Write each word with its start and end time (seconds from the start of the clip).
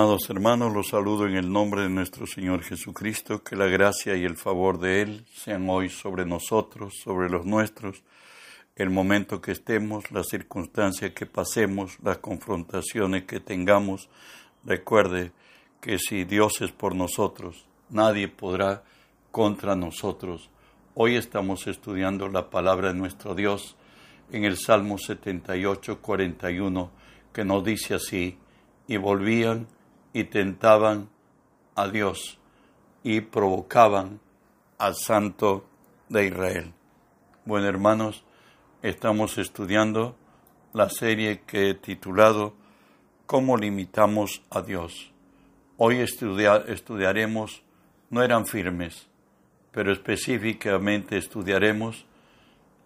Amados 0.00 0.30
hermanos, 0.30 0.72
los 0.72 0.88
saludo 0.88 1.26
en 1.26 1.36
el 1.36 1.52
nombre 1.52 1.82
de 1.82 1.90
nuestro 1.90 2.26
Señor 2.26 2.62
Jesucristo, 2.62 3.44
que 3.44 3.54
la 3.54 3.66
gracia 3.66 4.16
y 4.16 4.24
el 4.24 4.38
favor 4.38 4.80
de 4.80 5.02
Él 5.02 5.26
sean 5.30 5.68
hoy 5.68 5.90
sobre 5.90 6.24
nosotros, 6.24 6.94
sobre 7.04 7.28
los 7.28 7.44
nuestros, 7.44 8.02
el 8.76 8.88
momento 8.88 9.42
que 9.42 9.52
estemos, 9.52 10.10
la 10.10 10.24
circunstancia 10.24 11.12
que 11.12 11.26
pasemos, 11.26 11.98
las 12.02 12.16
confrontaciones 12.16 13.24
que 13.24 13.40
tengamos. 13.40 14.08
Recuerde 14.64 15.32
que 15.82 15.98
si 15.98 16.24
Dios 16.24 16.62
es 16.62 16.72
por 16.72 16.94
nosotros, 16.94 17.66
nadie 17.90 18.26
podrá 18.26 18.82
contra 19.30 19.76
nosotros. 19.76 20.48
Hoy 20.94 21.16
estamos 21.16 21.66
estudiando 21.66 22.28
la 22.28 22.48
palabra 22.48 22.88
de 22.88 22.98
nuestro 22.98 23.34
Dios 23.34 23.76
en 24.32 24.44
el 24.44 24.56
Salmo 24.56 24.96
78, 24.96 26.00
41, 26.00 26.90
que 27.34 27.44
nos 27.44 27.62
dice 27.62 27.92
así, 27.92 28.38
y 28.88 28.96
volvían 28.96 29.66
y 30.12 30.24
tentaban 30.24 31.08
a 31.74 31.88
Dios 31.88 32.38
y 33.02 33.20
provocaban 33.20 34.20
al 34.78 34.94
Santo 34.94 35.64
de 36.08 36.26
Israel. 36.26 36.72
Bueno, 37.44 37.66
hermanos, 37.68 38.24
estamos 38.82 39.38
estudiando 39.38 40.16
la 40.72 40.88
serie 40.88 41.42
que 41.46 41.70
he 41.70 41.74
titulado 41.74 42.54
¿Cómo 43.26 43.56
limitamos 43.56 44.42
a 44.50 44.62
Dios? 44.62 45.12
Hoy 45.76 45.98
estudiaremos, 45.98 47.62
no 48.10 48.22
eran 48.22 48.46
firmes, 48.46 49.08
pero 49.70 49.92
específicamente 49.92 51.16
estudiaremos 51.16 52.04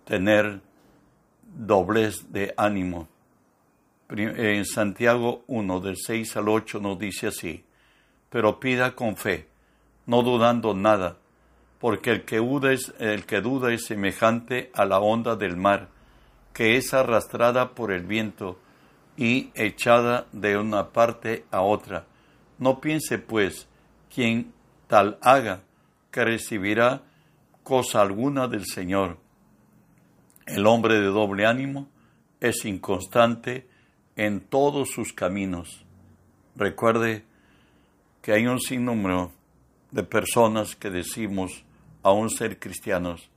tener 0.05 0.61
doblez 1.43 2.31
de 2.31 2.53
ánimo 2.57 3.09
en 4.09 4.65
Santiago 4.65 5.45
1, 5.47 5.81
del 5.81 5.97
6 5.97 6.37
al 6.37 6.49
8 6.49 6.81
nos 6.81 6.99
dice 6.99 7.29
así, 7.29 7.65
pero 8.31 8.61
pida 8.61 8.95
con 8.95 9.17
fe, 9.17 9.49
no 10.07 10.23
dudando 10.23 10.75
nada, 10.75 11.17
porque 11.79 12.11
el 12.11 12.25
que, 12.25 12.39
duda 12.39 12.73
es, 12.73 12.93
el 12.99 13.27
que 13.27 13.41
duda 13.41 13.73
es 13.73 13.87
semejante 13.87 14.71
a 14.75 14.85
la 14.85 14.99
onda 15.01 15.37
del 15.37 15.57
mar, 15.57 15.89
que 16.53 16.77
es 16.77 16.95
arrastrada 16.95 17.75
por 17.75 17.93
el 17.93 18.05
viento 18.05 18.59
y 19.17 19.51
echada 19.55 20.27
de 20.33 20.57
una 20.57 20.91
parte 20.91 21.45
a 21.51 21.63
otra. 21.63 22.07
No 22.59 22.81
piense, 22.81 23.19
pues, 23.19 23.69
quien 24.15 24.53
tal 24.87 25.19
haga, 25.21 25.61
que 26.11 26.25
recibirá 26.25 27.03
cosa 27.63 28.03
alguna 28.03 28.47
del 28.47 28.67
Señor. 28.67 29.19
El 30.47 30.67
hombre 30.67 31.01
de 31.01 31.07
doble 31.07 31.47
ánimo 31.47 31.89
es 32.41 32.65
inconstante, 32.65 33.67
en 34.17 34.41
todos 34.41 34.91
sus 34.91 35.13
caminos. 35.13 35.85
Recuerde 36.57 37.25
que 38.23 38.33
hay 38.33 38.47
un 38.47 38.61
sinnúmero 38.61 39.33
de 39.91 40.03
personas 40.03 40.77
que 40.77 40.91
decimos 40.91 41.65
aún 42.03 42.31
ser 42.31 42.59
cristianos 42.59 43.29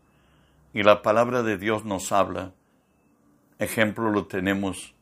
y 0.73 0.83
la 0.83 1.01
palabra 1.01 1.43
de 1.43 1.57
Dios 1.57 1.85
nos 1.85 2.11
habla. 2.11 2.53
Ejemplo 3.59 4.11
lo 4.11 4.27
tenemos 4.27 4.93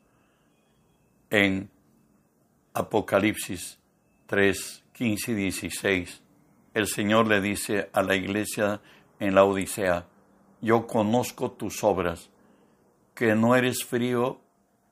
en 1.30 1.68
Apocalipsis 2.72 3.78
3, 4.26 4.84
15 4.92 5.32
y 5.32 5.34
16. 5.34 6.22
El 6.74 6.86
Señor 6.86 7.26
le 7.26 7.40
dice 7.40 7.90
a 7.92 8.02
la 8.02 8.16
iglesia 8.16 8.80
en 9.18 9.34
la 9.34 9.44
Odisea, 9.44 10.06
yo 10.60 10.86
conozco 10.86 11.50
tus 11.52 11.82
obras, 11.84 12.30
que 13.14 13.34
no 13.34 13.56
eres 13.56 13.84
frío 13.84 14.40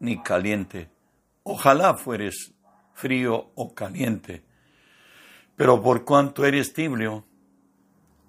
ni 0.01 0.23
caliente. 0.23 0.91
Ojalá 1.43 1.95
fueres 1.95 2.55
frío 2.95 3.51
o 3.55 3.75
caliente. 3.75 4.43
Pero 5.57 5.83
por 5.83 6.05
cuanto 6.05 6.45
eres 6.45 6.73
tibio 6.73 7.25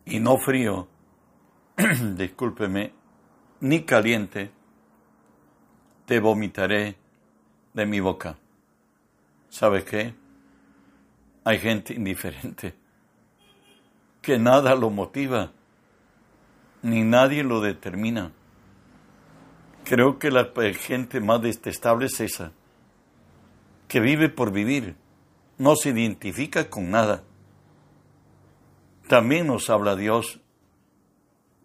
y 0.05 0.19
no 0.19 0.37
frío, 0.37 0.87
discúlpeme, 2.15 2.93
ni 3.61 3.83
caliente, 3.83 4.51
te 6.05 6.19
vomitaré 6.19 6.95
de 7.73 7.85
mi 7.85 7.99
boca. 7.99 8.37
¿Sabe 9.49 9.83
qué? 9.83 10.13
Hay 11.43 11.59
gente 11.59 11.93
indiferente 11.93 12.75
que 14.21 14.39
nada 14.39 14.73
lo 14.75 14.89
motiva, 14.89 15.51
ni 16.81 17.03
nadie 17.03 17.43
lo 17.43 17.61
determina. 17.61 18.31
Creo 19.85 20.17
que 20.17 20.31
la 20.31 20.51
gente 20.73 21.21
más 21.21 21.41
detestable 21.43 22.07
es 22.07 22.19
esa, 22.19 22.51
que 23.87 23.99
vive 23.99 24.29
por 24.29 24.51
vivir, 24.51 24.95
no 25.59 25.75
se 25.75 25.89
identifica 25.89 26.71
con 26.71 26.89
nada. 26.89 27.23
También 29.07 29.45
nos 29.45 29.69
habla 29.69 29.95
Dios 29.95 30.41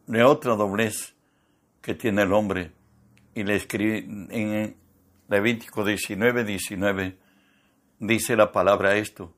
de 0.07 0.23
otra 0.23 0.55
doblez 0.55 1.15
que 1.81 1.95
tiene 1.95 2.23
el 2.23 2.35
hombre 2.35 2.73
y 3.35 3.43
le 3.43 3.57
escribe 3.57 3.99
en 4.31 4.77
Levítico 5.29 5.83
19, 5.83 6.45
19, 6.45 7.19
dice 8.01 8.37
la 8.37 8.53
palabra 8.53 8.97
esto, 8.97 9.33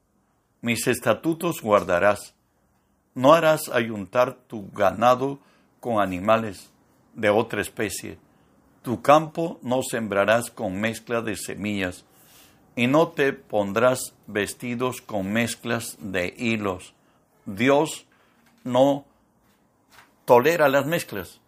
mis 0.60 0.88
estatutos 0.88 1.62
guardarás, 1.62 2.34
no 3.14 3.32
harás 3.32 3.68
ayuntar 3.68 4.34
tu 4.48 4.72
ganado 4.72 5.38
con 5.78 6.00
animales 6.00 6.72
de 7.14 7.30
otra 7.30 7.60
especie, 7.60 8.18
tu 8.82 9.00
campo 9.00 9.58
no 9.62 9.82
sembrarás 9.82 10.50
con 10.50 10.80
mezcla 10.80 11.22
de 11.22 11.36
semillas, 11.36 12.04
y 12.74 12.86
no 12.86 13.08
te 13.08 13.32
pondrás 13.32 14.14
vestidos 14.26 15.00
con 15.00 15.32
mezclas 15.32 15.96
de 16.00 16.34
hilos. 16.36 16.94
Dios 17.44 18.06
no 18.64 19.04
tolera 20.24 20.68
las 20.68 20.86
mezclas. 20.86 21.40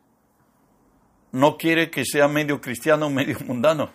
No 1.33 1.57
quiere 1.57 1.91
que 1.91 2.05
sea 2.05 2.29
medio 2.29 2.61
cristiano 2.61 3.07
o 3.07 3.11
medio 3.11 3.39
mundano. 3.47 3.91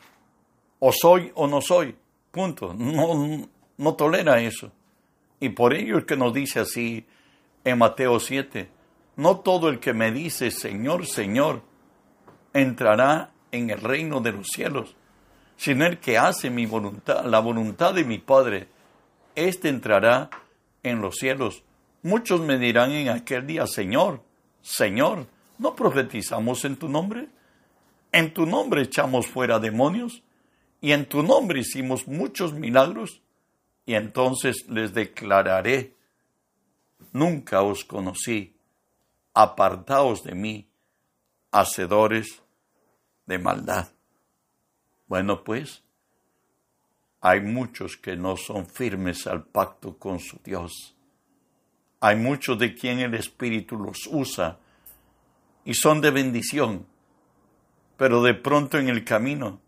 O 0.80 0.92
soy 0.92 1.32
o 1.36 1.48
no 1.48 1.62
soy. 1.62 1.96
Punto. 2.32 2.74
No, 2.74 3.48
no 3.78 3.94
tolera 3.96 4.42
eso. 4.42 4.72
Y 5.40 5.50
por 5.50 5.74
ello 5.74 6.00
es 6.00 6.06
que 6.06 6.18
nos 6.18 6.34
dice 6.34 6.60
así 6.60 7.06
en 7.64 7.78
Mateo 7.78 8.20
7. 8.20 8.70
No 9.16 9.40
todo 9.40 9.70
el 9.70 9.80
que 9.80 9.94
me 9.94 10.12
dice 10.12 10.52
Señor, 10.52 11.06
Señor, 11.06 11.62
entrará 12.54 13.32
en 13.52 13.70
el 13.70 13.80
reino 13.80 14.22
de 14.22 14.32
los 14.32 14.48
cielos, 14.48 14.96
sino 15.58 15.86
el 15.86 16.00
que 16.00 16.18
hace 16.18 16.50
mi 16.50 16.66
voluntad, 16.66 17.26
la 17.26 17.40
voluntad 17.40 17.94
de 17.94 18.06
mi 18.06 18.18
Padre, 18.18 18.68
éste 19.36 19.70
entrará 19.70 20.30
en 20.84 21.02
los 21.02 21.16
cielos. 21.16 21.64
Muchos 22.02 22.42
me 22.42 22.58
dirán 22.58 22.92
en 22.92 23.10
aquel 23.10 23.46
día, 23.46 23.68
Señor, 23.68 24.22
Señor, 24.62 25.28
¿no 25.58 25.76
profetizamos 25.76 26.64
en 26.66 26.78
tu 26.78 26.88
nombre? 26.88 27.28
En 28.12 28.34
tu 28.34 28.46
nombre 28.46 28.84
echamos 28.84 29.28
fuera 29.28 29.60
demonios 29.60 30.24
y 30.82 30.94
en 30.94 31.06
tu 31.06 31.24
nombre 31.24 31.60
hicimos 31.60 32.08
muchos 32.08 32.54
milagros. 32.54 33.22
Y 33.86 33.96
entonces 33.96 34.66
les 34.70 34.94
declararé, 34.94 35.96
nunca 37.12 37.62
os 37.64 37.84
conocí, 37.84 38.56
apartaos 39.34 40.24
de 40.24 40.36
mí, 40.36 40.69
hacedores 41.52 42.42
de 43.26 43.40
maldad. 43.40 43.90
Bueno, 45.08 45.44
pues 45.44 45.84
hay 47.22 47.42
muchos 47.42 47.98
que 47.98 48.16
no 48.16 48.38
son 48.38 48.66
firmes 48.68 49.28
al 49.28 49.44
pacto 49.44 49.98
con 49.98 50.20
su 50.20 50.40
Dios. 50.44 50.96
Hay 52.00 52.16
muchos 52.16 52.58
de 52.58 52.74
quien 52.76 53.00
el 53.00 53.14
Espíritu 53.14 53.78
los 53.78 54.08
usa 54.10 54.58
y 55.66 55.74
son 55.74 56.00
de 56.00 56.12
bendición, 56.12 56.86
pero 57.98 58.24
de 58.24 58.34
pronto 58.34 58.78
en 58.78 58.88
el 58.88 59.04
camino 59.04 59.60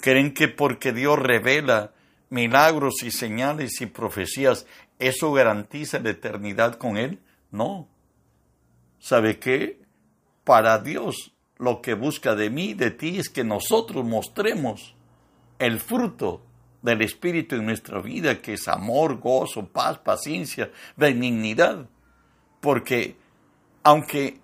creen 0.00 0.34
que 0.34 0.48
porque 0.48 0.92
Dios 0.92 1.18
revela 1.18 1.92
milagros 2.30 3.02
y 3.02 3.10
señales 3.10 3.80
y 3.80 3.86
profecías, 3.86 4.66
eso 4.98 5.32
garantiza 5.32 5.98
la 6.00 6.10
eternidad 6.10 6.74
con 6.76 6.96
Él. 6.96 7.20
No. 7.50 7.88
¿Sabe 8.98 9.38
qué? 9.38 9.79
Para 10.50 10.80
Dios 10.80 11.30
lo 11.58 11.80
que 11.80 11.94
busca 11.94 12.34
de 12.34 12.50
mí, 12.50 12.74
de 12.74 12.90
ti, 12.90 13.20
es 13.20 13.28
que 13.28 13.44
nosotros 13.44 14.04
mostremos 14.04 14.96
el 15.60 15.78
fruto 15.78 16.42
del 16.82 17.02
Espíritu 17.02 17.54
en 17.54 17.66
nuestra 17.66 18.02
vida, 18.02 18.42
que 18.42 18.54
es 18.54 18.66
amor, 18.66 19.20
gozo, 19.20 19.68
paz, 19.68 19.98
paciencia, 19.98 20.72
benignidad. 20.96 21.86
Porque 22.60 23.16
aunque 23.84 24.40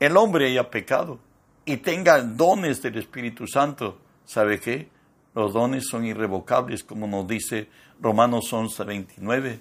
el 0.00 0.16
hombre 0.16 0.48
haya 0.48 0.68
pecado 0.68 1.20
y 1.64 1.76
tenga 1.76 2.20
dones 2.20 2.82
del 2.82 2.96
Espíritu 2.96 3.46
Santo, 3.46 4.00
¿sabe 4.24 4.58
qué? 4.58 4.88
Los 5.36 5.52
dones 5.52 5.86
son 5.88 6.04
irrevocables, 6.04 6.82
como 6.82 7.06
nos 7.06 7.28
dice 7.28 7.68
Romanos 8.00 8.52
11, 8.52 8.82
29, 8.82 9.60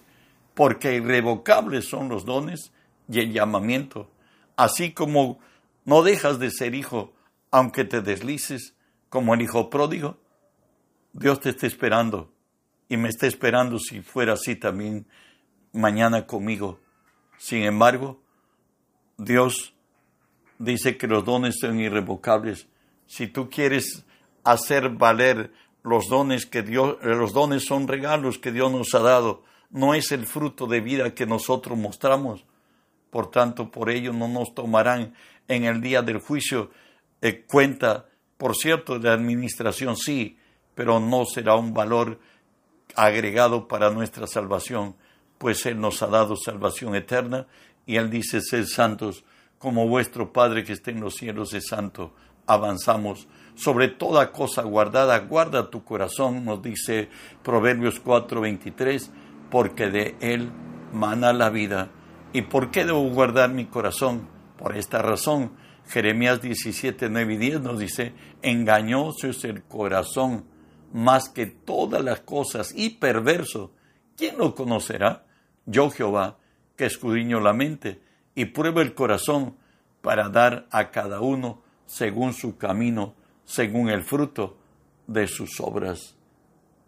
porque 0.55 0.95
irrevocables 0.95 1.87
son 1.87 2.09
los 2.09 2.25
dones 2.25 2.71
y 3.07 3.19
el 3.19 3.31
llamamiento, 3.31 4.09
así 4.55 4.93
como 4.93 5.39
no 5.83 6.01
dejas 6.01 6.39
de 6.39 6.51
ser 6.51 6.75
hijo, 6.75 7.13
aunque 7.51 7.85
te 7.85 8.01
deslices 8.01 8.75
como 9.09 9.33
el 9.33 9.41
hijo 9.41 9.69
pródigo. 9.69 10.17
Dios 11.13 11.39
te 11.39 11.49
está 11.49 11.67
esperando 11.67 12.31
y 12.89 12.97
me 12.97 13.09
está 13.09 13.27
esperando 13.27 13.79
si 13.79 14.01
fuera 14.01 14.33
así 14.33 14.55
también 14.55 15.07
mañana 15.71 16.25
conmigo. 16.27 16.79
Sin 17.37 17.63
embargo, 17.63 18.21
Dios 19.17 19.73
dice 20.59 20.97
que 20.97 21.07
los 21.07 21.23
dones 21.23 21.55
son 21.59 21.79
irrevocables. 21.79 22.67
Si 23.07 23.27
tú 23.27 23.49
quieres 23.49 24.05
hacer 24.43 24.89
valer 24.89 25.51
los 25.83 26.07
dones 26.07 26.45
que 26.45 26.63
Dios, 26.63 26.97
los 27.01 27.33
dones 27.33 27.65
son 27.65 27.87
regalos 27.87 28.39
que 28.39 28.51
Dios 28.51 28.71
nos 28.71 28.93
ha 28.95 28.99
dado, 28.99 29.43
no 29.69 29.93
es 29.93 30.11
el 30.11 30.25
fruto 30.25 30.67
de 30.67 30.81
vida 30.81 31.13
que 31.13 31.25
nosotros 31.25 31.77
mostramos. 31.77 32.45
Por 33.15 33.31
tanto, 33.31 33.71
por 33.71 33.89
ello 33.89 34.11
no 34.11 34.27
nos 34.27 34.53
tomarán 34.53 35.13
en 35.47 35.63
el 35.63 35.79
día 35.79 36.01
del 36.01 36.17
juicio 36.17 36.69
eh, 37.21 37.45
cuenta, 37.47 38.07
por 38.35 38.57
cierto, 38.57 38.99
de 38.99 39.09
administración 39.09 39.95
sí, 39.95 40.37
pero 40.73 40.99
no 40.99 41.23
será 41.23 41.55
un 41.55 41.73
valor 41.73 42.19
agregado 42.93 43.69
para 43.69 43.89
nuestra 43.89 44.27
salvación, 44.27 44.97
pues 45.37 45.65
Él 45.65 45.79
nos 45.79 46.01
ha 46.03 46.07
dado 46.07 46.35
salvación 46.35 46.93
eterna 46.93 47.47
y 47.85 47.95
Él 47.95 48.09
dice, 48.09 48.41
sed 48.41 48.65
santos, 48.65 49.23
como 49.59 49.87
vuestro 49.87 50.33
Padre 50.33 50.65
que 50.65 50.73
está 50.73 50.91
en 50.91 50.99
los 50.99 51.15
cielos 51.15 51.53
es 51.53 51.67
santo. 51.67 52.13
Avanzamos. 52.47 53.29
Sobre 53.55 53.87
toda 53.87 54.33
cosa 54.33 54.63
guardada, 54.63 55.17
guarda 55.19 55.69
tu 55.69 55.85
corazón, 55.85 56.43
nos 56.43 56.61
dice 56.61 57.07
Proverbios 57.43 58.03
4:23, 58.03 59.09
porque 59.49 59.87
de 59.87 60.17
Él 60.19 60.51
mana 60.91 61.31
la 61.31 61.49
vida. 61.49 61.91
¿Y 62.35 62.41
por 62.41 62.69
qué 62.69 62.83
debo 62.83 62.99
guardar 63.11 63.49
mi 63.49 63.63
corazón? 63.67 64.27
Por 64.57 64.75
esta 64.75 65.01
razón, 65.01 65.53
Jeremías 65.87 66.41
17, 66.41 67.09
9 67.09 67.33
y 67.33 67.37
10 67.37 67.61
nos 67.61 67.79
dice, 67.79 68.13
engañoso 68.41 69.29
es 69.29 69.45
el 69.45 69.63
corazón 69.63 70.43
más 70.91 71.29
que 71.29 71.45
todas 71.45 72.03
las 72.03 72.19
cosas 72.19 72.73
y 72.75 72.89
perverso. 72.89 73.71
¿Quién 74.17 74.37
lo 74.37 74.53
conocerá? 74.53 75.23
Yo 75.65 75.89
Jehová, 75.89 76.37
que 76.75 76.87
escudriño 76.87 77.39
la 77.39 77.53
mente 77.53 78.01
y 78.35 78.43
pruebo 78.43 78.81
el 78.81 78.93
corazón 78.93 79.55
para 80.01 80.27
dar 80.27 80.67
a 80.71 80.91
cada 80.91 81.21
uno 81.21 81.63
según 81.85 82.33
su 82.33 82.57
camino, 82.57 83.15
según 83.45 83.87
el 83.87 84.03
fruto 84.03 84.57
de 85.07 85.27
sus 85.27 85.61
obras. 85.61 86.17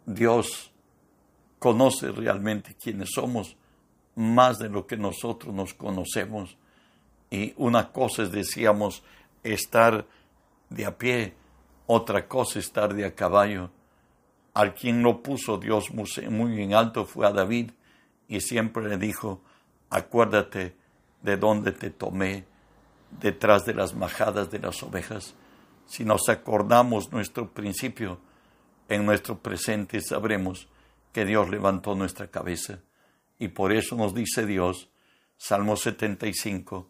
Dios 0.06 0.74
conoce 1.58 2.12
realmente 2.12 2.76
quiénes 2.76 3.12
somos, 3.14 3.56
más 4.18 4.58
de 4.58 4.68
lo 4.68 4.88
que 4.88 4.98
nosotros 4.98 5.54
nos 5.54 5.74
conocemos. 5.74 6.58
Y 7.30 7.54
una 7.56 7.92
cosa 7.92 8.24
es, 8.24 8.32
decíamos, 8.32 9.04
estar 9.44 10.06
de 10.70 10.86
a 10.86 10.98
pie, 10.98 11.34
otra 11.86 12.28
cosa 12.28 12.60
es 12.60 12.66
estar 12.66 12.94
de 12.94 13.06
a 13.06 13.14
caballo. 13.14 13.70
Al 14.54 14.74
quien 14.74 15.04
lo 15.04 15.22
puso 15.22 15.58
Dios 15.58 15.92
muy 15.92 16.62
en 16.62 16.74
alto 16.74 17.06
fue 17.06 17.28
a 17.28 17.32
David 17.32 17.72
y 18.28 18.42
siempre 18.42 18.90
le 18.90 18.98
dijo, 18.98 19.40
acuérdate 19.92 20.76
de 21.22 21.38
dónde 21.38 21.72
te 21.72 21.92
tomé 21.92 22.46
detrás 23.22 23.66
de 23.66 23.76
las 23.76 23.94
majadas 23.94 24.50
de 24.50 24.60
las 24.60 24.82
ovejas. 24.82 25.36
Si 25.86 26.04
nos 26.04 26.28
acordamos 26.28 27.12
nuestro 27.12 27.52
principio, 27.52 28.20
en 28.90 29.06
nuestro 29.06 29.38
presente 29.38 30.02
sabremos 30.02 30.68
que 31.14 31.24
Dios 31.24 31.50
levantó 31.50 31.94
nuestra 31.94 32.28
cabeza. 32.28 32.80
Y 33.40 33.50
por 33.50 33.72
eso 33.72 33.96
nos 33.96 34.14
dice 34.14 34.46
Dios, 34.46 34.90
Salmo 35.38 35.76
75, 35.76 36.88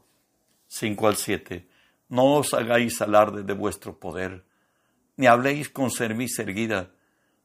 5 0.68 1.08
al 1.08 1.16
7, 1.16 1.68
no 2.10 2.36
os 2.36 2.54
hagáis 2.54 3.02
alarde 3.02 3.44
de 3.44 3.54
vuestro 3.54 4.00
poder, 4.00 4.44
ni 5.18 5.28
habléis 5.28 5.70
con 5.70 5.92
cerviz 5.92 6.40
erguida, 6.40 6.92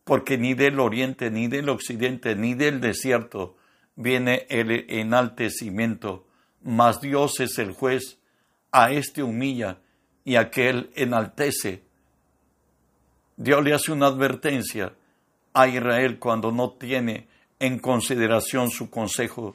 porque 0.04 0.38
ni 0.38 0.54
del 0.54 0.78
oriente, 0.78 1.30
ni 1.30 1.48
del 1.48 1.68
occidente, 1.68 2.36
ni 2.36 2.54
del 2.54 2.80
desierto 2.80 3.56
viene 3.96 4.46
el 4.48 4.86
enaltecimiento, 4.88 6.26
mas 6.62 7.00
Dios 7.00 7.40
es 7.40 7.58
el 7.58 7.72
juez, 7.72 8.18
a 8.70 8.90
éste 8.90 9.22
humilla 9.22 9.78
y 10.24 10.36
aquel 10.36 10.90
enaltece. 10.94 11.82
Dios 13.36 13.62
le 13.62 13.74
hace 13.74 13.92
una 13.92 14.06
advertencia 14.06 14.94
a 15.52 15.68
Israel 15.68 16.18
cuando 16.18 16.52
no 16.52 16.70
tiene 16.72 17.28
en 17.62 17.78
consideración 17.78 18.70
su 18.70 18.90
consejo 18.90 19.54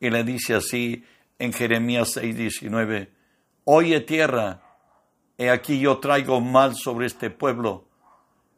y 0.00 0.10
le 0.10 0.24
dice 0.24 0.54
así 0.54 1.04
en 1.38 1.52
Jeremías 1.52 2.16
6:19, 2.16 3.10
Oye 3.62 4.00
tierra, 4.00 4.60
he 5.38 5.50
aquí 5.50 5.78
yo 5.78 5.98
traigo 5.98 6.40
mal 6.40 6.74
sobre 6.74 7.06
este 7.06 7.30
pueblo, 7.30 7.84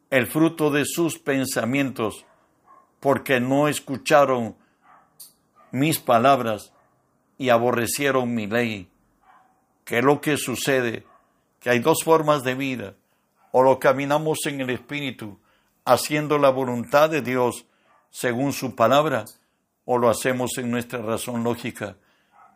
el 0.09 0.25
fruto 0.25 0.71
de 0.71 0.83
sus 0.83 1.19
pensamientos, 1.19 2.25
porque 2.99 3.39
no 3.39 3.67
escucharon 3.67 4.55
mis 5.71 5.99
palabras 5.99 6.73
y 7.37 7.49
aborrecieron 7.49 8.33
mi 8.33 8.47
ley. 8.47 8.89
¿Qué 9.85 9.99
es 9.99 10.03
lo 10.03 10.21
que 10.21 10.37
sucede? 10.37 11.05
Que 11.59 11.69
hay 11.69 11.79
dos 11.79 12.03
formas 12.03 12.43
de 12.43 12.55
vida. 12.55 12.95
O 13.51 13.61
lo 13.61 13.79
caminamos 13.79 14.39
en 14.47 14.59
el 14.59 14.71
Espíritu, 14.71 15.39
haciendo 15.85 16.39
la 16.39 16.49
voluntad 16.49 17.11
de 17.11 17.21
Dios 17.21 17.67
según 18.19 18.51
su 18.51 18.75
palabra, 18.75 19.25
o 19.85 19.99
lo 19.99 20.09
hacemos 20.09 20.57
en 20.57 20.71
nuestra 20.71 21.03
razón 21.03 21.43
lógica. 21.43 21.97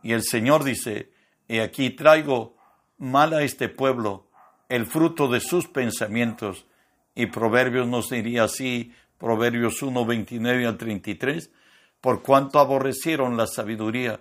Y 0.02 0.14
el 0.14 0.24
Señor 0.24 0.64
dice, 0.64 1.12
he 1.48 1.62
aquí 1.62 1.92
traigo 1.92 2.56
mal 2.98 3.34
a 3.34 3.44
este 3.44 3.70
pueblo 3.70 4.28
el 4.70 4.88
fruto 4.88 5.28
de 5.28 5.40
sus 5.40 5.68
pensamientos. 5.68 6.66
Y 7.14 7.28
Proverbios 7.28 7.88
nos 7.88 8.10
diría 8.10 8.46
así, 8.46 8.92
Proverbios 9.20 9.84
1, 9.84 10.04
29 10.04 10.66
al 10.66 10.78
33, 10.78 11.52
por 12.00 12.24
cuanto 12.24 12.58
aborrecieron 12.58 13.38
la 13.38 13.46
sabiduría 13.46 14.20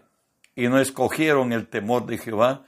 y 0.54 0.69
no 0.69 0.78
escogieron 0.78 1.54
el 1.54 1.69
temor 1.69 2.04
de 2.04 2.19
Jehová, 2.19 2.66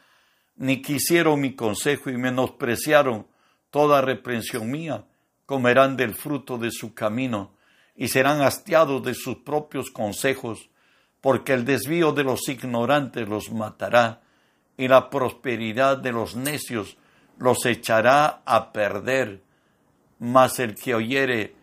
ni 0.57 0.81
quisieron 0.81 1.43
mi 1.43 1.55
consejo 1.55 2.09
y 2.09 2.17
menospreciaron 2.17 3.27
toda 3.71 4.01
reprensión 4.01 4.71
mía, 4.71 5.05
comerán 5.45 5.99
del 5.99 6.15
fruto 6.15 6.57
de 6.57 6.71
su 6.71 6.95
camino 6.95 7.53
y 7.95 8.09
serán 8.09 8.43
hastiados 8.43 9.03
de 9.03 9.15
sus 9.15 9.39
propios 9.39 9.91
consejos, 9.91 10.71
porque 11.21 11.53
el 11.53 11.65
desvío 11.65 12.13
de 12.13 12.25
los 12.25 12.49
ignorantes 12.49 13.29
los 13.29 13.53
matará 13.53 14.23
y 14.77 14.89
la 14.89 15.11
prosperidad 15.11 15.99
de 15.99 16.13
los 16.13 16.35
necios 16.35 16.97
los 17.39 17.65
echará 17.67 18.43
a 18.45 18.73
perder. 18.73 19.43
Mas 20.19 20.59
el 20.59 20.75
que 20.75 20.95
oyere 20.95 21.55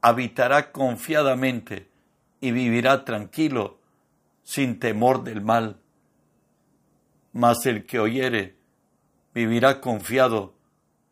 habitará 0.00 0.72
confiadamente 0.72 1.88
y 2.40 2.52
vivirá 2.52 3.04
tranquilo, 3.04 3.78
sin 4.42 4.78
temor 4.78 5.24
del 5.24 5.40
mal. 5.40 5.78
Mas 7.32 7.64
el 7.66 7.86
que 7.86 7.98
oyere 7.98 8.56
vivirá 9.32 9.80
confiado 9.80 10.54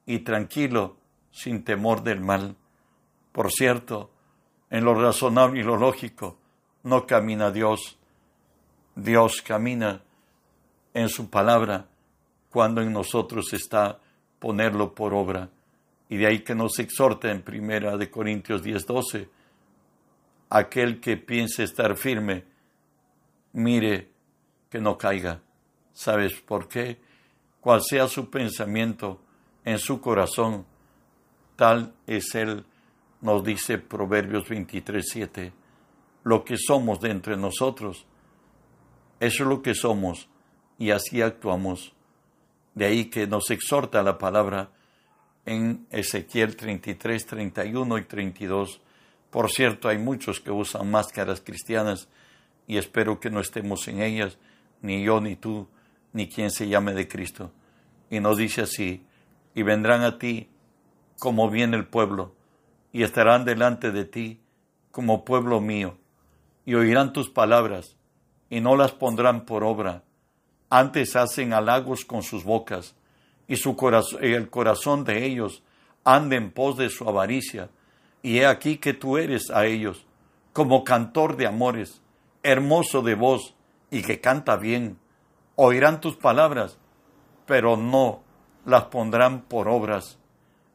y 0.06 0.20
tranquilo, 0.20 0.98
sin 1.30 1.64
temor 1.64 2.02
del 2.02 2.20
mal. 2.20 2.56
Por 3.32 3.50
cierto, 3.50 4.11
en 4.72 4.84
lo 4.84 4.94
razonable 4.94 5.60
y 5.60 5.62
lo 5.62 5.76
lógico 5.76 6.38
no 6.84 7.06
camina 7.06 7.50
Dios. 7.50 7.98
Dios 8.96 9.42
camina 9.42 10.02
en 10.94 11.10
su 11.10 11.28
palabra 11.28 11.86
cuando 12.50 12.80
en 12.80 12.90
nosotros 12.90 13.52
está 13.52 13.98
ponerlo 14.38 14.94
por 14.94 15.12
obra. 15.12 15.50
Y 16.08 16.16
de 16.16 16.26
ahí 16.26 16.38
que 16.40 16.54
nos 16.54 16.78
exhorta 16.78 17.30
en 17.30 17.42
primera 17.42 17.98
de 17.98 18.10
Corintios 18.10 18.62
10:12 18.62 19.28
aquel 20.48 21.00
que 21.00 21.18
piense 21.18 21.64
estar 21.64 21.94
firme, 21.94 22.44
mire 23.52 24.08
que 24.70 24.80
no 24.80 24.96
caiga. 24.96 25.42
¿Sabes 25.92 26.40
por 26.40 26.66
qué? 26.66 26.98
Cual 27.60 27.82
sea 27.82 28.08
su 28.08 28.30
pensamiento 28.30 29.20
en 29.64 29.78
su 29.78 30.00
corazón, 30.00 30.64
tal 31.56 31.94
es 32.06 32.34
él, 32.34 32.64
nos 33.22 33.42
dice 33.42 33.78
Proverbios 33.78 34.48
23, 34.48 35.04
7. 35.08 35.52
Lo 36.24 36.44
que 36.44 36.56
somos 36.58 37.00
de 37.00 37.10
entre 37.10 37.36
nosotros, 37.36 38.06
eso 39.18 39.42
es 39.42 39.48
lo 39.48 39.62
que 39.62 39.74
somos 39.74 40.28
y 40.78 40.90
así 40.90 41.22
actuamos. 41.22 41.94
De 42.74 42.84
ahí 42.84 43.06
que 43.06 43.26
nos 43.26 43.50
exhorta 43.50 44.02
la 44.02 44.18
palabra 44.18 44.70
en 45.46 45.86
Ezequiel 45.90 46.56
33, 46.56 47.26
31 47.26 47.98
y 47.98 48.04
32 48.04 48.80
por 49.32 49.50
cierto, 49.50 49.88
hay 49.88 49.96
muchos 49.96 50.40
que 50.40 50.50
usan 50.50 50.90
máscaras 50.90 51.40
cristianas 51.40 52.06
y 52.66 52.76
espero 52.76 53.18
que 53.18 53.30
no 53.30 53.40
estemos 53.40 53.88
en 53.88 54.02
ellas, 54.02 54.36
ni 54.82 55.02
yo, 55.02 55.22
ni 55.22 55.36
tú, 55.36 55.68
ni 56.12 56.28
quien 56.28 56.50
se 56.50 56.68
llame 56.68 56.92
de 56.92 57.08
Cristo. 57.08 57.50
Y 58.10 58.20
nos 58.20 58.36
dice 58.36 58.60
así, 58.60 59.06
y 59.54 59.62
vendrán 59.62 60.02
a 60.02 60.18
ti 60.18 60.50
como 61.18 61.48
viene 61.48 61.78
el 61.78 61.86
pueblo, 61.86 62.34
y 62.92 63.02
estarán 63.02 63.44
delante 63.44 63.90
de 63.90 64.04
ti 64.04 64.40
como 64.90 65.24
pueblo 65.24 65.60
mío, 65.60 65.96
y 66.64 66.74
oirán 66.74 67.12
tus 67.12 67.30
palabras, 67.30 67.96
y 68.50 68.60
no 68.60 68.76
las 68.76 68.92
pondrán 68.92 69.46
por 69.46 69.64
obra. 69.64 70.04
Antes 70.68 71.16
hacen 71.16 71.54
halagos 71.54 72.04
con 72.04 72.22
sus 72.22 72.44
bocas, 72.44 72.94
y, 73.48 73.56
su 73.56 73.76
el 74.20 74.50
corazón 74.50 75.04
de 75.04 75.24
ellos 75.24 75.62
anda 76.04 76.36
en 76.36 76.52
pos 76.52 76.76
de 76.76 76.90
su 76.90 77.08
avaricia, 77.08 77.70
y 78.22 78.38
he 78.38 78.46
aquí 78.46 78.76
que 78.76 78.94
tú 78.94 79.16
eres 79.16 79.50
a 79.50 79.66
ellos, 79.66 80.06
como 80.52 80.84
cantor 80.84 81.36
de 81.36 81.46
amores, 81.46 82.02
hermoso 82.42 83.02
de 83.02 83.14
voz 83.14 83.54
y 83.90 84.02
que 84.02 84.20
canta 84.20 84.56
bien. 84.56 84.98
Oirán 85.56 86.00
tus 86.00 86.16
palabras, 86.16 86.78
pero 87.46 87.76
no 87.76 88.22
las 88.64 88.84
pondrán 88.84 89.42
por 89.42 89.68
obras. 89.68 90.18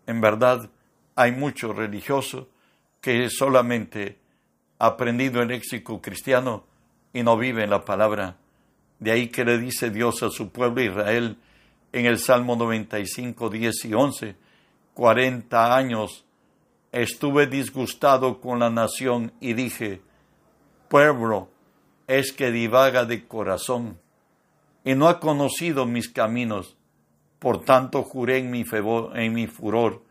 En 0.05 0.21
verdad, 0.21 0.69
hay 1.17 1.31
muchos 1.31 1.75
religiosos 1.75 2.45
que 3.01 3.29
solamente 3.31 4.19
aprendido 4.77 5.41
el 5.41 5.47
léxico 5.47 5.99
cristiano 5.99 6.63
y 7.11 7.23
no 7.23 7.35
viven 7.37 7.71
la 7.71 7.83
palabra. 7.83 8.37
De 8.99 9.11
ahí 9.11 9.29
que 9.29 9.43
le 9.43 9.57
dice 9.57 9.89
Dios 9.89 10.21
a 10.21 10.29
su 10.29 10.51
pueblo 10.51 10.79
Israel 10.83 11.37
en 11.91 12.05
el 12.05 12.19
Salmo 12.19 12.55
95, 12.55 13.49
10 13.49 13.85
y 13.85 13.93
11, 13.95 14.35
40 14.93 15.75
años 15.75 16.23
estuve 16.91 17.47
disgustado 17.47 18.39
con 18.39 18.59
la 18.59 18.69
nación 18.69 19.33
y 19.39 19.53
dije, 19.53 20.01
pueblo 20.87 21.49
es 22.05 22.31
que 22.31 22.51
divaga 22.51 23.05
de 23.05 23.25
corazón 23.27 23.99
y 24.83 24.93
no 24.93 25.07
ha 25.07 25.19
conocido 25.19 25.87
mis 25.87 26.09
caminos, 26.09 26.77
por 27.39 27.65
tanto 27.65 28.03
juré 28.03 28.37
en 28.37 28.51
mi, 28.51 28.63
en 29.15 29.33
mi 29.33 29.47
furor 29.47 30.05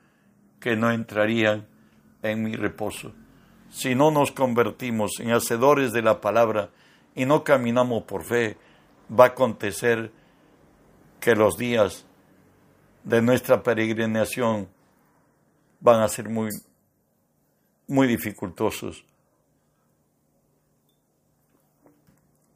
que 0.61 0.77
no 0.77 0.91
entrarían 0.91 1.67
en 2.23 2.43
mi 2.43 2.55
reposo. 2.55 3.13
Si 3.71 3.95
no 3.95 4.11
nos 4.11 4.33
convertimos 4.33 5.13
en 5.21 5.33
hacedores 5.33 5.93
de 5.93 6.03
la 6.03 6.21
palabra 6.21 6.71
y 7.15 7.25
no 7.25 7.45
caminamos 7.45 8.05
por 8.05 8.25
fe, 8.25 8.57
va 9.11 9.25
a 9.25 9.29
acontecer 9.29 10.13
que 11.21 11.35
los 11.35 11.57
días 11.57 12.07
de 13.05 13.23
nuestra 13.23 13.63
peregrinación 13.63 14.69
van 15.81 16.01
a 16.01 16.09
ser 16.09 16.29
muy, 16.29 16.51
muy 17.87 18.07
dificultosos. 18.07 19.05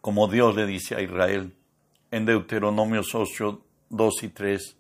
Como 0.01 0.29
Dios 0.29 0.57
le 0.57 0.67
dice 0.67 0.95
a 0.95 1.03
Israel 1.03 1.55
en 2.11 2.25
Deuteronomios 2.25 3.15
8, 3.15 3.63
2 3.91 4.23
y 4.23 4.29
3, 4.29 4.77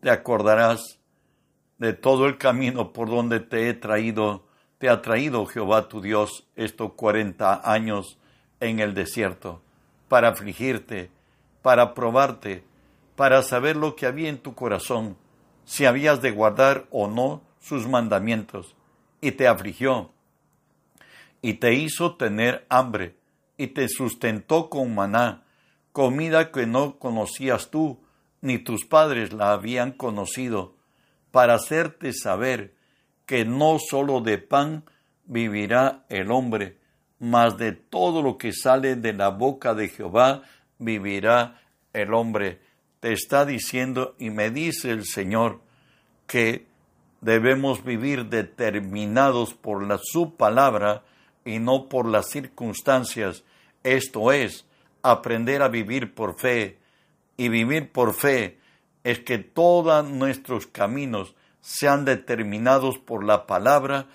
te 0.00 0.10
acordarás 0.10 0.98
de 1.78 1.92
todo 1.92 2.26
el 2.26 2.38
camino 2.38 2.92
por 2.92 3.08
donde 3.08 3.40
te 3.40 3.68
he 3.68 3.74
traído, 3.74 4.44
te 4.78 4.88
ha 4.88 5.02
traído 5.02 5.46
Jehová 5.46 5.88
tu 5.88 6.00
Dios 6.00 6.46
estos 6.56 6.92
cuarenta 6.92 7.60
años 7.64 8.18
en 8.60 8.80
el 8.80 8.94
desierto, 8.94 9.62
para 10.08 10.28
afligirte, 10.28 11.10
para 11.62 11.94
probarte, 11.94 12.64
para 13.16 13.42
saber 13.42 13.76
lo 13.76 13.96
que 13.96 14.06
había 14.06 14.28
en 14.28 14.38
tu 14.38 14.54
corazón, 14.54 15.16
si 15.64 15.86
habías 15.86 16.20
de 16.20 16.30
guardar 16.30 16.86
o 16.90 17.08
no 17.08 17.42
sus 17.60 17.88
mandamientos, 17.88 18.76
y 19.20 19.32
te 19.32 19.48
afligió, 19.48 20.10
y 21.40 21.54
te 21.54 21.74
hizo 21.74 22.16
tener 22.16 22.66
hambre, 22.68 23.16
y 23.56 23.68
te 23.68 23.88
sustentó 23.88 24.68
con 24.68 24.94
maná, 24.94 25.44
comida 25.92 26.50
que 26.50 26.66
no 26.66 26.98
conocías 26.98 27.70
tú, 27.70 28.00
ni 28.40 28.58
tus 28.58 28.84
padres 28.84 29.32
la 29.32 29.52
habían 29.52 29.92
conocido, 29.92 30.74
para 31.34 31.54
hacerte 31.54 32.12
saber 32.12 32.76
que 33.26 33.44
no 33.44 33.78
sólo 33.80 34.20
de 34.20 34.38
pan 34.38 34.84
vivirá 35.24 36.04
el 36.08 36.30
hombre, 36.30 36.78
mas 37.18 37.58
de 37.58 37.72
todo 37.72 38.22
lo 38.22 38.38
que 38.38 38.52
sale 38.52 38.94
de 38.94 39.12
la 39.14 39.30
boca 39.30 39.74
de 39.74 39.88
Jehová 39.88 40.42
vivirá 40.78 41.60
el 41.92 42.14
hombre. 42.14 42.60
Te 43.00 43.12
está 43.12 43.44
diciendo 43.44 44.14
y 44.16 44.30
me 44.30 44.50
dice 44.50 44.92
el 44.92 45.04
Señor 45.04 45.60
que 46.28 46.68
debemos 47.20 47.82
vivir 47.82 48.26
determinados 48.26 49.54
por 49.54 49.84
la, 49.84 49.98
su 50.00 50.36
palabra 50.36 51.02
y 51.44 51.58
no 51.58 51.88
por 51.88 52.06
las 52.06 52.30
circunstancias. 52.30 53.42
Esto 53.82 54.30
es, 54.30 54.66
aprender 55.02 55.62
a 55.62 55.68
vivir 55.68 56.14
por 56.14 56.38
fe. 56.38 56.78
Y 57.36 57.48
vivir 57.48 57.90
por 57.90 58.14
fe 58.14 58.60
es 59.04 59.20
que 59.20 59.38
todos 59.38 60.10
nuestros 60.10 60.66
caminos 60.66 61.34
sean 61.60 62.06
determinados 62.06 62.98
por 62.98 63.22
la 63.22 63.46
palabra 63.46 64.06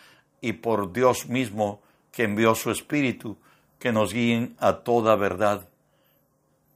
y 0.42 0.54
por 0.54 0.92
Dios 0.92 1.28
mismo 1.28 1.82
que 2.12 2.24
envió 2.24 2.56
su 2.56 2.72
Espíritu, 2.72 3.38
que 3.78 3.92
nos 3.92 4.14
guíen 4.14 4.56
a 4.60 4.78
toda 4.78 5.16
verdad. 5.16 5.70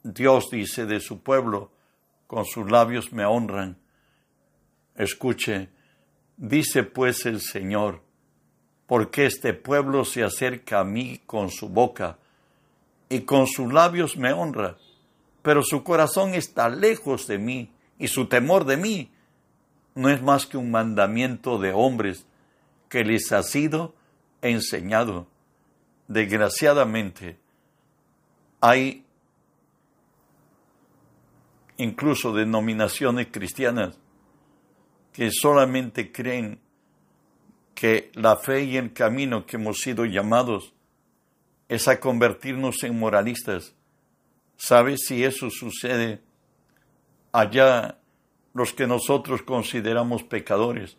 Dios 0.04 0.50
dice 0.52 0.86
de 0.86 1.00
su 1.00 1.22
pueblo, 1.22 1.72
con 2.28 2.46
sus 2.46 2.70
labios 2.70 3.12
me 3.12 3.26
honran. 3.26 3.78
Escuche, 4.96 5.70
dice 6.38 6.84
pues 6.84 7.26
el 7.26 7.42
Señor, 7.42 8.02
porque 8.86 9.26
este 9.26 9.54
pueblo 9.54 10.06
se 10.06 10.24
acerca 10.24 10.82
a 10.82 10.84
mí 10.84 11.22
con 11.26 11.50
su 11.50 11.68
boca 11.68 12.20
y 13.10 13.22
con 13.22 13.48
sus 13.48 13.74
labios 13.74 14.18
me 14.18 14.34
honra, 14.34 14.78
pero 15.42 15.64
su 15.64 15.84
corazón 15.84 16.36
está 16.36 16.70
lejos 16.70 17.26
de 17.28 17.40
mí 17.40 17.73
y 18.00 18.08
su 18.08 18.28
temor 18.28 18.66
de 18.66 18.78
mí 18.78 19.12
no 19.96 20.10
es 20.10 20.22
más 20.22 20.46
que 20.46 20.58
un 20.58 20.72
mandamiento 20.72 21.60
de 21.60 21.72
hombres 21.72 22.26
que 22.90 23.04
les 23.04 23.32
ha 23.32 23.44
sido 23.44 23.94
enseñado. 24.42 25.28
Desgraciadamente, 26.08 27.38
hay 28.60 29.06
incluso 31.78 32.34
denominaciones 32.34 33.28
cristianas 33.32 33.98
que 35.12 35.32
solamente 35.32 36.12
creen 36.12 36.60
que 37.76 38.12
la 38.14 38.38
fe 38.38 38.64
y 38.64 38.78
el 38.78 38.94
camino 38.94 39.46
que 39.46 39.58
hemos 39.58 39.80
sido 39.80 40.06
llamados 40.06 40.74
es 41.70 41.88
a 41.88 42.00
convertirnos 42.00 42.84
en 42.84 42.98
moralistas. 42.98 43.74
¿Sabes 44.58 45.06
si 45.08 45.24
eso 45.24 45.50
sucede? 45.50 46.22
Allá 47.34 47.98
los 48.54 48.72
que 48.72 48.88
nosotros 48.88 49.42
consideramos 49.42 50.24
pecadores. 50.24 50.98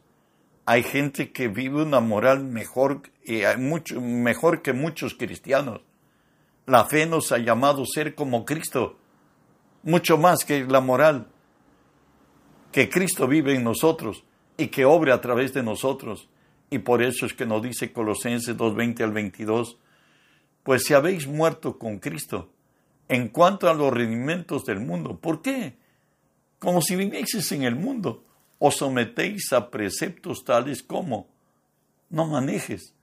Hay 0.67 0.83
gente 0.83 1.33
que 1.33 1.49
vive 1.49 1.83
una 1.83 2.01
moral 2.01 2.45
mejor, 2.45 3.03
hay 3.27 3.57
mucho, 3.57 4.01
mejor 4.01 4.61
que 4.61 4.73
muchos 4.73 5.15
cristianos. 5.15 5.83
La 6.67 6.85
fe 6.85 7.07
nos 7.07 7.33
ha 7.33 7.39
llamado 7.39 7.85
ser 7.87 8.15
como 8.15 8.45
Cristo, 8.45 8.99
mucho 9.83 10.19
más 10.19 10.45
que 10.45 10.65
la 10.65 10.81
moral, 10.81 11.29
que 12.73 12.89
Cristo 12.89 13.29
vive 13.29 13.55
en 13.55 13.63
nosotros 13.63 14.25
y 14.57 14.69
que 14.69 14.85
obre 14.85 15.13
a 15.13 15.21
través 15.21 15.55
de 15.55 15.63
nosotros. 15.63 16.29
Y 16.71 16.79
por 16.79 17.03
eso 17.03 17.27
es 17.27 17.35
que 17.35 17.47
nos 17.47 17.63
dice 17.63 17.93
Colosenses 17.93 18.57
2.20 18.57 19.05
al 19.05 19.13
22, 19.13 19.79
pues 20.63 20.85
si 20.85 20.95
habéis 20.95 21.29
muerto 21.29 21.79
con 21.79 21.99
Cristo 21.99 22.51
en 23.07 23.29
cuanto 23.29 23.69
a 23.69 23.75
los 23.75 23.93
rendimientos 23.93 24.65
del 24.65 24.81
mundo, 24.81 25.19
¿por 25.19 25.43
qué? 25.43 25.77
Como 26.65 26.81
si 26.81 26.97
vivieses 26.97 27.53
en 27.53 27.63
el 27.65 27.77
mundo, 27.77 28.25
os 28.59 28.77
sometéis 28.77 29.53
a 29.53 29.71
preceptos 29.71 30.45
tales 30.45 30.83
como 30.83 31.27
no 32.09 32.27
manejes, 32.27 32.95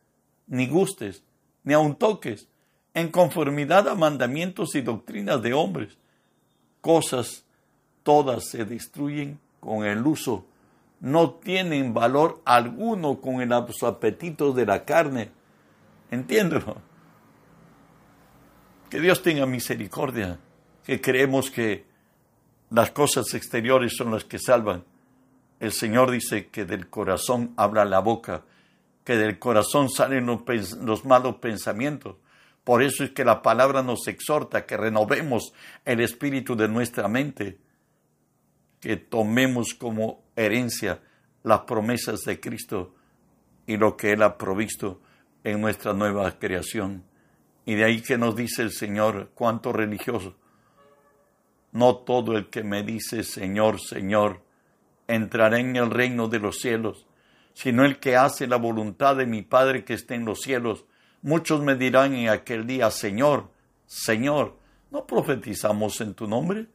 ni 0.48 0.65
gustes, 0.68 1.24
ni 1.63 1.75
aun 1.75 1.94
toques, 1.96 2.48
en 2.96 3.10
conformidad 3.10 3.88
a 3.88 3.94
mandamientos 3.94 4.74
y 4.74 4.82
doctrinas 4.82 5.44
de 5.44 5.53
hombres. 5.53 5.96
Cosas 6.82 7.46
todas 8.01 8.50
se 8.50 8.65
destruyen 8.65 9.39
con 9.60 9.86
el 9.86 10.08
uso, 10.08 10.44
no 11.00 11.30
tienen 11.30 11.94
valor 11.94 12.41
alguno 12.46 13.22
con 13.22 13.48
los 13.48 13.84
apetitos 13.84 14.56
de 14.56 14.65
la 14.65 14.86
carne. 14.86 15.30
Entiéndelo. 16.10 16.77
Que 18.89 19.00
Dios 19.00 19.22
tenga 19.22 19.46
misericordia, 19.46 20.39
que 20.84 21.00
creemos 21.00 21.51
que 21.51 21.90
las 22.72 22.92
cosas 22.92 23.34
exteriores 23.34 23.96
son 23.98 24.12
las 24.12 24.24
que 24.24 24.40
salvan. 24.40 24.86
El 25.60 25.74
Señor 25.74 26.10
dice 26.10 26.48
que 26.48 26.63
del 26.63 26.90
corazón 26.90 27.54
habla 27.58 27.84
la 27.84 28.00
boca, 28.00 28.46
que 29.04 29.18
del 29.18 29.40
corazón 29.40 29.90
salen 29.90 30.25
los, 30.25 31.06
malos 31.06 31.36
pensamientos. 31.36 32.16
Por 32.63 32.82
eso 32.82 33.04
es 33.04 33.12
que 33.12 33.25
la 33.25 33.42
palabra 33.42 33.84
nos 33.84 34.08
exhorta 34.08 34.66
que 34.66 34.78
renovemos 34.78 35.54
el 35.84 36.00
espíritu 36.00 36.56
de 36.56 36.70
nuestra 36.70 37.10
mente, 37.10 37.58
que 38.80 38.96
tomemos 38.96 39.74
como 39.74 40.24
herencia 40.38 41.01
las 41.44 41.62
promesas 41.62 42.22
de 42.22 42.40
Cristo 42.40 42.96
y 43.68 43.75
lo 43.75 43.98
que 43.98 44.13
Él 44.13 44.24
ha 44.24 44.38
provisto 44.38 45.01
en 45.44 45.60
nuestra 45.60 45.92
nueva 45.94 46.40
creación. 46.40 47.04
Y 47.66 47.75
de 47.75 47.84
ahí 47.84 48.01
que 48.01 48.18
nos 48.18 48.36
dice 48.36 48.62
el 48.62 48.72
Señor, 48.72 49.32
cuánto 49.36 49.74
religioso, 49.74 50.36
no 51.72 51.98
todo 51.98 52.38
el 52.38 52.50
que 52.50 52.63
me 52.63 52.84
dice 52.84 53.24
Señor, 53.24 53.80
Señor, 53.80 54.42
entrará 55.08 55.60
en 55.60 55.75
el 55.75 55.90
reino 55.90 56.28
de 56.28 56.40
los 56.40 56.60
cielos, 56.60 57.06
sino 57.54 57.86
el 57.86 58.00
que 58.00 58.16
hace 58.16 58.48
la 58.48 58.58
voluntad 58.58 59.16
de 59.16 59.25
mi 59.25 59.42
Padre 59.42 59.84
que 59.84 59.94
está 59.94 60.16
en 60.16 60.25
los 60.25 60.40
cielos. 60.40 60.86
Muchos 61.22 61.62
me 61.62 61.75
dirán 61.75 62.13
en 62.13 62.30
aquel 62.30 62.66
día, 62.66 62.90
Señor, 62.92 63.50
Señor, 63.86 64.58
¿no 64.90 65.06
profetizamos 65.06 66.00
en 66.01 66.13
tu 66.13 66.28
nombre? 66.28 66.68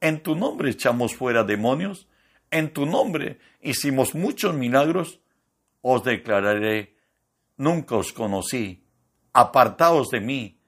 ¿En 0.00 0.22
tu 0.22 0.36
nombre 0.36 0.70
echamos 0.70 1.14
fuera 1.14 1.44
demonios? 1.44 2.08
¿En 2.50 2.72
tu 2.72 2.86
nombre 2.86 3.38
hicimos 3.60 4.14
muchos 4.14 4.54
milagros? 4.54 5.20
Os 5.80 6.04
declararé, 6.04 6.96
nunca 7.56 7.96
os 7.96 8.12
conocí, 8.12 8.84
apartaos 9.32 10.10
de 10.10 10.20
mí, 10.20 10.58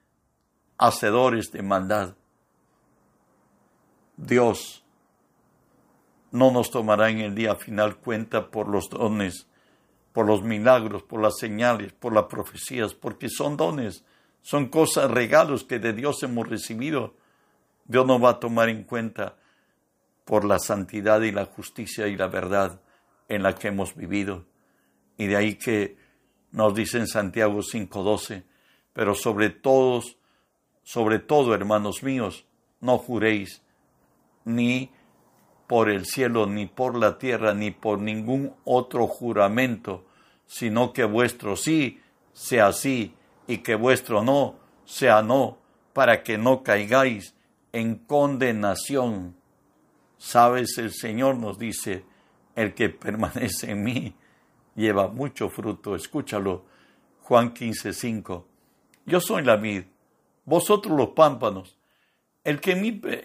hacedores 0.78 1.52
de 1.52 1.62
maldad. 1.62 2.16
Dios 4.16 4.84
no 6.30 6.50
nos 6.50 6.70
tomará 6.70 7.10
en 7.10 7.18
el 7.20 7.34
día 7.34 7.54
final 7.54 7.96
cuenta 7.96 8.50
por 8.50 8.68
los 8.68 8.88
dones, 8.88 9.46
por 10.12 10.26
los 10.26 10.42
milagros, 10.42 11.02
por 11.02 11.20
las 11.20 11.38
señales, 11.38 11.92
por 11.92 12.12
las 12.12 12.24
profecías, 12.24 12.94
porque 12.94 13.28
son 13.28 13.56
dones, 13.56 14.04
son 14.42 14.68
cosas, 14.68 15.10
regalos 15.10 15.64
que 15.64 15.78
de 15.78 15.92
Dios 15.92 16.22
hemos 16.22 16.48
recibido. 16.48 17.14
Dios 17.84 18.06
no 18.06 18.18
va 18.18 18.30
a 18.30 18.40
tomar 18.40 18.68
en 18.68 18.84
cuenta 18.84 19.36
por 20.24 20.44
la 20.44 20.58
santidad 20.58 21.20
y 21.22 21.32
la 21.32 21.44
justicia 21.44 22.08
y 22.08 22.16
la 22.16 22.26
verdad 22.26 22.80
en 23.28 23.42
la 23.42 23.54
que 23.54 23.68
hemos 23.68 23.94
vivido. 23.94 24.44
Y 25.16 25.26
de 25.26 25.36
ahí 25.36 25.54
que 25.54 25.96
nos 26.52 26.74
dice 26.74 26.98
en 26.98 27.06
Santiago 27.06 27.60
5:12, 27.62 28.44
pero 28.92 29.14
sobre 29.14 29.50
todos, 29.50 30.16
sobre 30.82 31.18
todo, 31.18 31.54
hermanos 31.54 32.02
míos, 32.02 32.46
no 32.80 32.98
juréis 32.98 33.62
ni 34.46 34.90
por 35.66 35.90
el 35.90 36.06
cielo, 36.06 36.46
ni 36.46 36.64
por 36.64 36.96
la 36.96 37.18
tierra, 37.18 37.52
ni 37.52 37.70
por 37.70 37.98
ningún 37.98 38.54
otro 38.64 39.06
juramento, 39.06 40.06
sino 40.46 40.94
que 40.94 41.04
vuestro 41.04 41.56
sí 41.56 42.00
sea 42.32 42.72
sí 42.72 43.14
y 43.46 43.58
que 43.58 43.74
vuestro 43.74 44.22
no 44.22 44.54
sea 44.84 45.20
no, 45.22 45.58
para 45.92 46.22
que 46.22 46.38
no 46.38 46.62
caigáis 46.62 47.34
en 47.72 47.96
condenación. 47.96 49.36
Sabes, 50.16 50.78
el 50.78 50.92
Señor 50.92 51.36
nos 51.36 51.58
dice, 51.58 52.04
el 52.54 52.72
que 52.72 52.88
permanece 52.88 53.72
en 53.72 53.82
mí 53.82 54.14
lleva 54.76 55.08
mucho 55.08 55.48
fruto. 55.50 55.96
Escúchalo, 55.96 56.64
Juan 57.22 57.52
15, 57.52 57.92
5. 57.92 58.46
Yo 59.06 59.20
soy 59.20 59.42
la 59.42 59.56
vid, 59.56 59.84
vosotros 60.44 60.96
los 60.96 61.10
pámpanos. 61.10 61.76
El 62.44 62.60
que, 62.60 62.72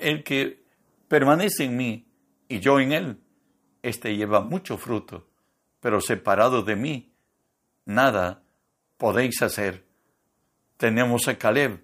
el 0.01 0.23
que 0.23 0.60
permanece 1.11 1.65
en 1.65 1.75
mí 1.75 2.07
y 2.47 2.61
yo 2.61 2.79
en 2.79 2.93
él, 2.93 3.19
éste 3.83 4.15
lleva 4.15 4.39
mucho 4.39 4.77
fruto, 4.77 5.27
pero 5.81 5.99
separado 5.99 6.63
de 6.63 6.77
mí, 6.77 7.11
nada 7.83 8.43
podéis 8.95 9.41
hacer. 9.41 9.85
Tenemos 10.77 11.27
a 11.27 11.37
Caleb, 11.37 11.83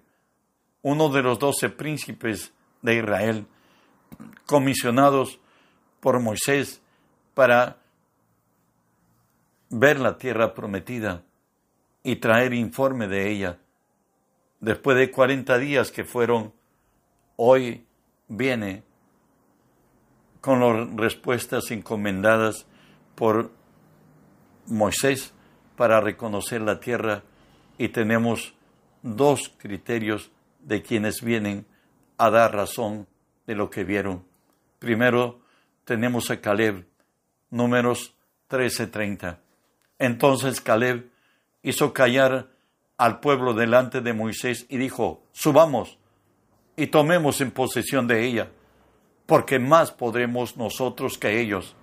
uno 0.80 1.10
de 1.10 1.20
los 1.20 1.38
doce 1.38 1.68
príncipes 1.68 2.54
de 2.80 2.94
Israel, 2.94 3.46
comisionados 4.46 5.38
por 6.00 6.18
Moisés 6.20 6.80
para 7.34 7.76
ver 9.68 10.00
la 10.00 10.16
tierra 10.16 10.54
prometida 10.54 11.22
y 12.02 12.16
traer 12.16 12.54
informe 12.54 13.06
de 13.08 13.30
ella. 13.30 13.58
Después 14.60 14.96
de 14.96 15.10
cuarenta 15.10 15.58
días 15.58 15.92
que 15.92 16.04
fueron, 16.04 16.54
hoy 17.36 17.84
viene 18.26 18.87
con 20.48 20.60
las 20.60 20.96
respuestas 20.96 21.70
encomendadas 21.72 22.64
por 23.14 23.50
Moisés 24.64 25.34
para 25.76 26.00
reconocer 26.00 26.62
la 26.62 26.80
tierra 26.80 27.22
y 27.76 27.90
tenemos 27.90 28.54
dos 29.02 29.52
criterios 29.58 30.30
de 30.60 30.80
quienes 30.80 31.20
vienen 31.20 31.66
a 32.16 32.30
dar 32.30 32.54
razón 32.54 33.06
de 33.46 33.56
lo 33.56 33.68
que 33.68 33.84
vieron. 33.84 34.24
Primero 34.78 35.40
tenemos 35.84 36.30
a 36.30 36.40
Caleb, 36.40 36.86
números 37.50 38.14
13:30. 38.48 39.40
Entonces 39.98 40.62
Caleb 40.62 41.10
hizo 41.62 41.92
callar 41.92 42.48
al 42.96 43.20
pueblo 43.20 43.52
delante 43.52 44.00
de 44.00 44.14
Moisés 44.14 44.64
y 44.70 44.78
dijo, 44.78 45.22
subamos 45.32 45.98
y 46.74 46.86
tomemos 46.86 47.42
en 47.42 47.50
posesión 47.50 48.06
de 48.06 48.24
ella, 48.24 48.48
porque 49.28 49.58
más 49.58 49.92
podremos 49.92 50.56
nosotros 50.56 51.18
que 51.18 51.38
ellos. 51.38 51.76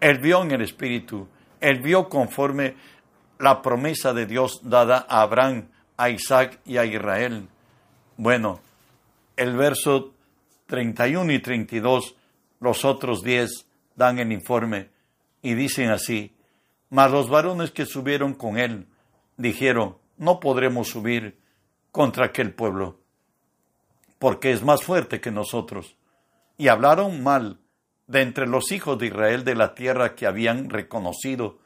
Él 0.00 0.20
vio 0.20 0.42
en 0.42 0.52
el 0.52 0.62
Espíritu, 0.62 1.28
él 1.60 1.80
vio 1.80 2.08
conforme 2.08 2.76
la 3.38 3.60
promesa 3.60 4.14
de 4.14 4.24
Dios 4.24 4.62
dada 4.62 5.04
a 5.06 5.20
Abraham, 5.20 5.68
a 5.98 6.08
Isaac 6.08 6.60
y 6.64 6.78
a 6.78 6.86
Israel. 6.86 7.46
Bueno, 8.16 8.60
el 9.36 9.54
verso 9.54 10.14
31 10.64 11.30
y 11.30 11.40
32, 11.40 12.16
los 12.60 12.86
otros 12.86 13.22
10 13.22 13.66
dan 13.94 14.18
el 14.18 14.32
informe 14.32 14.88
y 15.42 15.52
dicen 15.52 15.90
así, 15.90 16.34
mas 16.88 17.10
los 17.10 17.28
varones 17.28 17.70
que 17.70 17.84
subieron 17.84 18.32
con 18.32 18.56
él 18.56 18.86
dijeron, 19.36 19.98
no 20.16 20.40
podremos 20.40 20.88
subir 20.88 21.38
contra 21.92 22.24
aquel 22.24 22.54
pueblo, 22.54 22.98
porque 24.18 24.52
es 24.52 24.62
más 24.62 24.82
fuerte 24.82 25.20
que 25.20 25.30
nosotros. 25.30 25.97
Y 26.58 26.68
hablaron 26.68 27.22
mal 27.22 27.60
de 28.08 28.20
entre 28.20 28.46
los 28.46 28.72
hijos 28.72 28.98
de 28.98 29.06
Israel 29.06 29.44
de 29.44 29.54
la 29.54 29.74
tierra 29.74 30.14
que 30.14 30.26
habían 30.26 30.68
reconocido, 30.68 31.58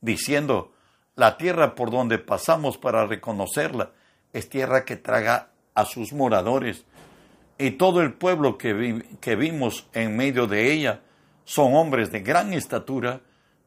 diciendo, 0.00 0.72
la 1.14 1.36
tierra 1.36 1.74
por 1.74 1.90
donde 1.90 2.18
pasamos 2.18 2.78
para 2.78 3.06
reconocerla 3.06 3.92
es 4.32 4.48
tierra 4.48 4.84
que 4.84 4.96
traga 4.96 5.50
a 5.74 5.84
sus 5.84 6.12
moradores, 6.12 6.84
y 7.58 7.72
todo 7.72 8.00
el 8.02 8.12
pueblo 8.14 8.56
que, 8.56 8.72
vimos 9.36 9.86
en 9.92 10.16
medio 10.16 10.46
de 10.46 10.72
ella 10.72 11.00
son 11.44 11.74
hombres 11.74 12.12
de 12.12 12.20
gran 12.20 12.52
estatura, 12.52 13.20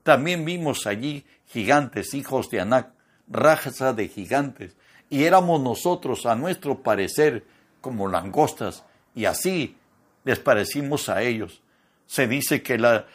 también 0.04 0.46
vimos 0.46 0.88
allí 0.88 1.26
gigantes, 1.48 2.14
hijos 2.14 2.50
de 2.50 2.62
Anac, 2.62 2.92
raza 3.28 3.94
de 3.94 4.08
gigantes, 4.08 4.78
y 5.10 5.26
éramos 5.26 5.62
nosotros, 5.62 6.26
a 6.26 6.36
nuestro 6.36 6.82
parecer, 6.82 7.46
como 7.82 8.08
langostas, 8.08 8.86
y 9.14 9.26
así 9.26 9.76
les 10.24 10.40
parecimos 10.40 11.10
a 11.10 11.22
ellos. 11.22 11.62
Se 12.06 12.28
dice 12.28 12.62
que 12.62 12.78
la, 12.78 13.06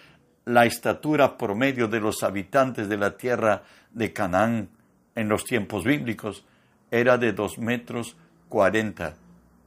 la 0.45 0.65
estatura 0.65 1.37
promedio 1.37 1.89
de 1.89 2.01
los 2.01 2.23
habitantes 2.23 2.89
de 2.89 2.97
la 2.97 3.17
tierra 3.17 3.63
de 3.93 4.13
Canaán 4.13 4.69
en 5.15 5.29
los 5.29 5.45
tiempos 5.45 5.85
bíblicos 5.85 6.45
era 6.91 7.19
de 7.19 7.33
dos 7.33 7.59
metros 7.59 8.17
cuarenta 8.49 9.17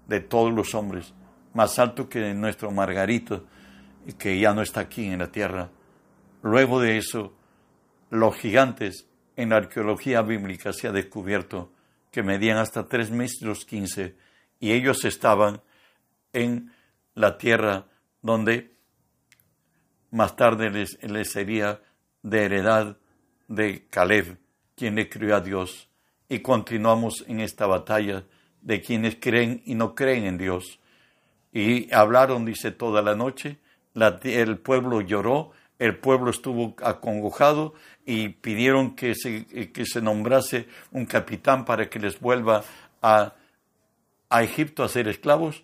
de 0.07 0.19
todos 0.19 0.53
los 0.53 0.73
hombres, 0.73 1.13
más 1.53 1.77
alto 1.79 2.09
que 2.09 2.33
nuestro 2.33 2.71
Margarito, 2.71 3.45
que 4.17 4.39
ya 4.39 4.53
no 4.53 4.61
está 4.61 4.81
aquí 4.81 5.05
en 5.05 5.19
la 5.19 5.27
tierra. 5.27 5.69
Luego 6.41 6.79
de 6.79 6.97
eso, 6.97 7.33
los 8.09 8.35
gigantes 8.35 9.07
en 9.35 9.49
la 9.49 9.57
arqueología 9.57 10.21
bíblica 10.21 10.73
se 10.73 10.87
ha 10.87 10.91
descubierto 10.91 11.71
que 12.11 12.23
medían 12.23 12.57
hasta 12.57 12.87
tres 12.87 13.11
metros 13.11 13.65
quince 13.65 14.15
y 14.59 14.71
ellos 14.71 15.05
estaban 15.05 15.61
en 16.33 16.71
la 17.19 17.37
tierra 17.37 17.85
donde 18.21 18.71
más 20.11 20.35
tarde 20.35 20.69
les, 20.69 21.01
les, 21.03 21.29
sería 21.29 21.81
de 22.23 22.45
heredad 22.45 22.97
de 23.47 23.85
Caleb, 23.89 24.37
quien 24.75 24.95
le 24.95 25.09
crió 25.09 25.35
a 25.35 25.41
Dios. 25.41 25.89
Y 26.29 26.39
continuamos 26.39 27.25
en 27.27 27.41
esta 27.41 27.67
batalla 27.67 28.23
de 28.61 28.81
quienes 28.81 29.17
creen 29.17 29.61
y 29.65 29.75
no 29.75 29.95
creen 29.95 30.25
en 30.25 30.37
Dios. 30.37 30.79
Y 31.51 31.93
hablaron, 31.93 32.45
dice, 32.45 32.71
toda 32.71 33.01
la 33.01 33.15
noche, 33.15 33.57
el 34.23 34.57
pueblo 34.59 35.01
lloró 35.01 35.51
el 35.79 35.97
pueblo 35.97 36.29
estuvo 36.29 36.75
acongojado 36.83 37.73
y 38.05 38.29
pidieron 38.29 38.95
que 38.97 39.15
se, 39.15 39.45
que 39.45 39.85
se 39.85 40.01
nombrase 40.01 40.67
un 40.91 41.05
capitán 41.05 41.63
para 41.63 41.89
que 41.89 41.99
les 41.99 42.19
vuelva 42.19 42.65
a, 43.01 43.33
a 44.29 44.43
Egipto 44.43 44.83
a 44.83 44.89
ser 44.89 45.07
esclavos. 45.07 45.63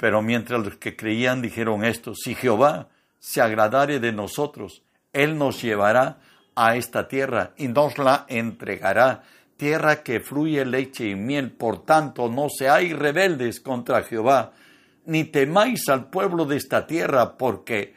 Pero 0.00 0.22
mientras 0.22 0.64
los 0.64 0.76
que 0.76 0.96
creían 0.96 1.42
dijeron 1.42 1.84
esto, 1.84 2.14
si 2.14 2.34
Jehová 2.34 2.88
se 3.18 3.42
agradare 3.42 4.00
de 4.00 4.12
nosotros, 4.12 4.82
Él 5.12 5.36
nos 5.36 5.60
llevará 5.60 6.20
a 6.54 6.74
esta 6.76 7.06
tierra 7.06 7.52
y 7.58 7.68
nos 7.68 7.98
la 7.98 8.24
entregará, 8.26 9.24
tierra 9.58 10.02
que 10.02 10.20
fluye 10.20 10.64
leche 10.64 11.10
y 11.10 11.14
miel. 11.16 11.52
Por 11.52 11.84
tanto, 11.84 12.30
no 12.30 12.48
seáis 12.48 12.98
rebeldes 12.98 13.60
contra 13.60 14.02
Jehová, 14.02 14.54
ni 15.04 15.24
temáis 15.24 15.86
al 15.90 16.08
pueblo 16.08 16.46
de 16.46 16.56
esta 16.56 16.86
tierra, 16.86 17.36
porque 17.36 17.92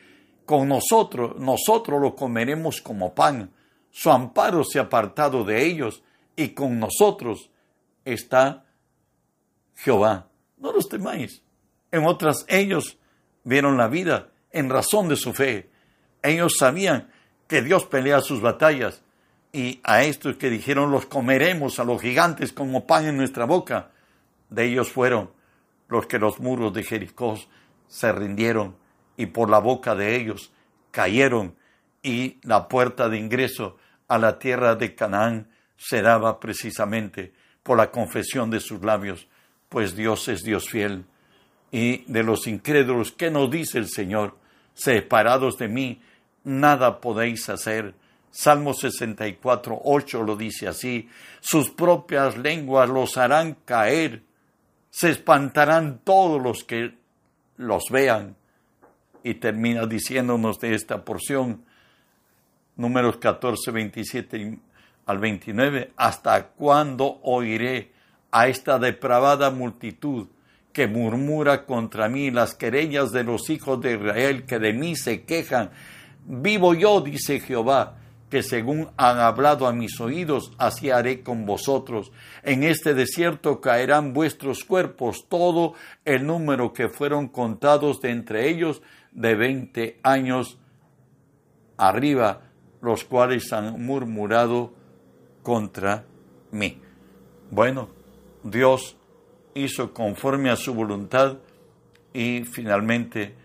con 0.46 0.68
nosotros, 0.68 1.40
nosotros 1.40 2.02
lo 2.02 2.18
comeremos 2.18 2.82
como 2.82 3.16
pan. 3.16 3.50
Su 3.92 4.12
amparo 4.12 4.66
se 4.66 4.78
ha 4.78 4.84
apartado 4.84 5.46
de 5.46 5.66
ellos 5.66 6.04
y 6.36 6.50
con 6.50 6.82
nosotros 6.82 7.50
está 8.04 8.66
Jehová. 9.76 10.28
No 10.58 10.74
los 10.74 10.90
temáis. 10.90 11.44
En 11.94 12.08
otras, 12.08 12.44
ellos 12.48 12.98
vieron 13.44 13.78
la 13.78 13.88
vida 13.88 14.30
en 14.52 14.72
razón 14.72 15.10
de 15.10 15.16
su 15.16 15.32
fe. 15.32 15.70
Ellos 16.24 16.56
sabían 16.58 17.12
que 17.48 17.62
Dios 17.62 17.86
pelea 17.86 18.20
sus 18.22 18.42
batallas. 18.42 19.04
Y 19.52 19.80
a 19.84 20.02
estos 20.02 20.38
que 20.38 20.50
dijeron, 20.50 20.90
los 20.90 21.06
comeremos 21.06 21.78
a 21.78 21.84
los 21.84 22.02
gigantes 22.02 22.52
como 22.52 22.88
pan 22.88 23.06
en 23.06 23.18
nuestra 23.18 23.46
boca, 23.46 23.92
de 24.50 24.66
ellos 24.66 24.92
fueron 24.92 25.30
los 25.88 26.08
que 26.08 26.18
los 26.18 26.40
muros 26.40 26.74
de 26.74 26.82
Jericó 26.82 27.40
se 27.88 28.12
rindieron 28.12 28.76
y 29.16 29.28
por 29.28 29.52
la 29.52 29.60
boca 29.60 29.94
de 29.94 30.16
ellos 30.16 30.52
cayeron 30.90 31.56
y 32.02 32.40
la 32.42 32.68
puerta 32.68 33.08
de 33.08 33.20
ingreso 33.20 33.78
a 34.08 34.18
la 34.18 34.40
tierra 34.40 34.76
de 34.76 34.96
Canaán 34.96 35.48
se 35.78 36.02
daba 36.02 36.40
precisamente 36.40 37.34
por 37.62 37.78
la 37.78 37.92
confesión 37.92 38.50
de 38.50 38.60
sus 38.60 38.84
labios, 38.84 39.28
pues 39.70 39.96
Dios 39.96 40.28
es 40.28 40.42
Dios 40.42 40.68
fiel. 40.68 41.06
Y 41.74 42.04
de 42.06 42.22
los 42.22 42.46
incrédulos, 42.46 43.12
¿qué 43.12 43.32
nos 43.32 43.50
dice 43.50 43.80
el 43.80 43.90
Señor? 43.90 44.38
Separados 44.76 45.58
de 45.58 45.68
mí, 45.68 46.00
nada 46.44 47.02
podéis 47.02 47.50
hacer. 47.50 47.96
Salmo 48.30 48.76
64, 48.76 49.82
8 49.84 50.22
lo 50.22 50.36
dice 50.36 50.68
así, 50.68 51.10
sus 51.42 51.72
propias 51.72 52.38
lenguas 52.38 52.88
los 52.90 53.18
harán 53.18 53.58
caer, 53.66 54.22
se 54.92 55.10
espantarán 55.10 56.00
todos 56.04 56.40
los 56.40 56.64
que 56.64 56.94
los 57.58 57.86
vean. 57.90 58.36
Y 59.24 59.34
termina 59.36 59.88
diciéndonos 59.88 60.60
de 60.60 60.76
esta 60.76 61.04
porción, 61.04 61.66
números 62.76 63.18
14, 63.18 63.72
27 63.72 64.60
al 65.08 65.18
29, 65.18 65.94
¿hasta 65.96 66.50
cuándo 66.50 67.20
oiré 67.24 67.92
a 68.30 68.48
esta 68.48 68.78
depravada 68.78 69.50
multitud 69.50 70.28
que 70.74 70.88
murmura 70.88 71.66
contra 71.66 72.10
mí 72.10 72.32
las 72.32 72.56
querellas 72.56 73.12
de 73.12 73.24
los 73.24 73.50
hijos 73.50 73.80
de 73.80 73.94
Israel 73.94 74.46
que 74.46 74.60
de 74.60 74.74
mí 74.74 74.96
se 74.96 75.24
quejan? 75.24 75.70
Vivo 76.26 76.74
yo, 76.74 77.00
dice 77.02 77.40
Jehová, 77.40 77.98
que 78.30 78.42
según 78.42 78.90
han 78.98 79.20
hablado 79.20 79.68
a 79.68 79.74
mis 79.74 80.02
oídos, 80.02 80.54
así 80.58 80.90
haré 80.90 81.22
con 81.22 81.46
vosotros. 81.46 82.12
En 82.42 82.64
este 82.64 82.96
desierto 82.96 83.62
caerán 83.62 84.12
vuestros 84.14 84.64
cuerpos, 84.64 85.28
todo 85.30 85.76
el 86.04 86.26
número 86.26 86.74
que 86.74 86.90
fueron 86.90 87.28
contados 87.28 88.02
de 88.02 88.10
entre 88.10 88.50
ellos 88.50 88.82
de 89.12 89.36
veinte 89.36 90.00
años 90.02 90.58
arriba, 91.78 92.42
los 92.82 93.04
cuales 93.04 93.54
han 93.54 93.86
murmurado 93.86 94.74
contra 95.44 96.06
mí. 96.50 96.82
Bueno, 97.52 97.90
Dios 98.42 98.98
hizo 99.56 99.94
conforme 99.94 100.50
a 100.50 100.56
su 100.56 100.74
voluntad 100.74 101.38
y 102.14 102.44
finalmente 102.44 103.36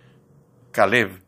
Caleb 0.71 1.21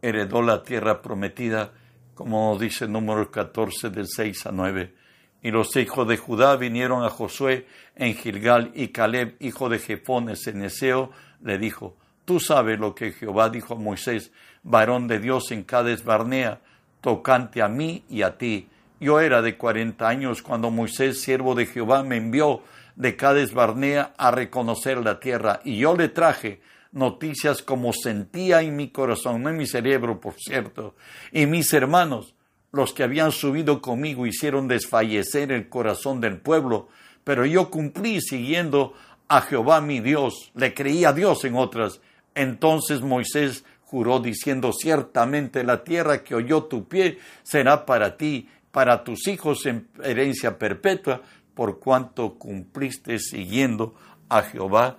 heredó 0.00 0.42
la 0.42 0.62
tierra 0.62 1.02
prometida, 1.02 1.72
como 2.14 2.58
dice 2.58 2.88
número 2.88 3.30
14 3.30 3.90
del 3.90 4.08
6 4.08 4.46
a 4.46 4.52
9. 4.52 4.94
Y 5.42 5.50
los 5.50 5.76
hijos 5.76 6.06
de 6.08 6.16
Judá 6.16 6.56
vinieron 6.56 7.04
a 7.04 7.10
Josué 7.10 7.66
en 7.96 8.14
Gilgal, 8.14 8.70
y 8.74 8.88
Caleb, 8.88 9.36
hijo 9.40 9.68
de 9.68 9.78
Jefones 9.78 10.46
en 10.46 10.62
Eseo, 10.62 11.10
le 11.42 11.58
dijo, 11.58 11.96
Tú 12.24 12.38
sabes 12.38 12.78
lo 12.78 12.94
que 12.94 13.12
Jehová 13.12 13.50
dijo 13.50 13.74
a 13.74 13.78
Moisés, 13.78 14.32
varón 14.62 15.08
de 15.08 15.18
Dios 15.18 15.50
en 15.50 15.64
Cades 15.64 16.04
Barnea, 16.04 16.60
tocante 17.00 17.60
a 17.60 17.68
mí 17.68 18.04
y 18.08 18.22
a 18.22 18.38
ti. 18.38 18.68
Yo 19.00 19.18
era 19.18 19.42
de 19.42 19.56
cuarenta 19.56 20.08
años 20.08 20.42
cuando 20.42 20.70
Moisés, 20.70 21.20
siervo 21.20 21.56
de 21.56 21.66
Jehová, 21.66 22.04
me 22.04 22.16
envió 22.16 22.62
de 22.96 23.16
Cades 23.16 23.52
Barnea 23.52 24.12
a 24.16 24.30
reconocer 24.30 24.98
la 24.98 25.20
tierra, 25.20 25.60
y 25.64 25.78
yo 25.78 25.96
le 25.96 26.08
traje 26.08 26.60
noticias 26.92 27.62
como 27.62 27.92
sentía 27.92 28.62
en 28.62 28.76
mi 28.76 28.88
corazón, 28.90 29.42
no 29.42 29.50
en 29.50 29.56
mi 29.56 29.66
cerebro, 29.66 30.20
por 30.20 30.34
cierto, 30.34 30.94
y 31.32 31.46
mis 31.46 31.72
hermanos, 31.72 32.34
los 32.70 32.92
que 32.92 33.02
habían 33.02 33.32
subido 33.32 33.82
conmigo, 33.82 34.26
hicieron 34.26 34.68
desfallecer 34.68 35.52
el 35.52 35.68
corazón 35.68 36.20
del 36.20 36.38
pueblo, 36.38 36.88
pero 37.24 37.44
yo 37.46 37.70
cumplí 37.70 38.20
siguiendo 38.20 38.94
a 39.28 39.40
Jehová 39.42 39.80
mi 39.80 40.00
Dios, 40.00 40.50
le 40.54 40.74
creí 40.74 41.04
a 41.04 41.12
Dios 41.12 41.44
en 41.44 41.56
otras. 41.56 42.00
Entonces 42.34 43.00
Moisés 43.00 43.64
juró 43.84 44.20
diciendo, 44.20 44.72
ciertamente 44.72 45.64
la 45.64 45.84
tierra 45.84 46.22
que 46.22 46.34
oyó 46.34 46.64
tu 46.64 46.88
pie 46.88 47.18
será 47.42 47.86
para 47.86 48.16
ti, 48.16 48.48
para 48.70 49.04
tus 49.04 49.28
hijos 49.28 49.66
en 49.66 49.88
herencia 50.02 50.58
perpetua, 50.58 51.22
por 51.54 51.78
cuanto 51.78 52.38
cumpliste 52.38 53.18
siguiendo 53.18 53.94
a 54.28 54.42
Jehová 54.42 54.98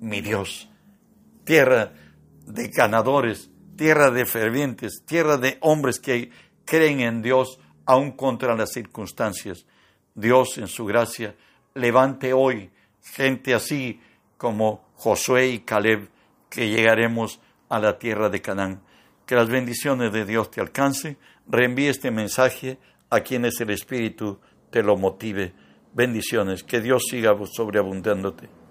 mi 0.00 0.20
Dios 0.20 0.68
tierra 1.44 1.92
de 2.46 2.68
ganadores, 2.68 3.50
tierra 3.76 4.10
de 4.10 4.26
fervientes, 4.26 5.02
tierra 5.04 5.36
de 5.36 5.58
hombres 5.60 5.98
que 5.98 6.30
creen 6.64 7.00
en 7.00 7.22
Dios 7.22 7.58
aun 7.86 8.12
contra 8.12 8.54
las 8.54 8.72
circunstancias. 8.72 9.66
Dios 10.14 10.58
en 10.58 10.68
su 10.68 10.84
gracia 10.84 11.34
levante 11.74 12.32
hoy 12.32 12.70
gente 13.02 13.54
así 13.54 14.00
como 14.36 14.84
Josué 14.94 15.48
y 15.48 15.60
Caleb 15.60 16.08
que 16.48 16.68
llegaremos 16.68 17.40
a 17.68 17.78
la 17.78 17.98
tierra 17.98 18.28
de 18.28 18.42
Canaán. 18.42 18.82
Que 19.26 19.34
las 19.34 19.48
bendiciones 19.48 20.12
de 20.12 20.26
Dios 20.26 20.50
te 20.50 20.60
alcance. 20.60 21.16
Reenvíe 21.46 21.88
este 21.88 22.10
mensaje 22.10 22.78
a 23.08 23.20
quienes 23.20 23.58
el 23.60 23.70
Espíritu 23.70 24.38
te 24.70 24.82
lo 24.82 24.96
motive. 24.96 25.54
Bendiciones. 25.94 26.62
Que 26.62 26.80
Dios 26.80 27.04
siga 27.10 27.36
sobreabundándote. 27.52 28.61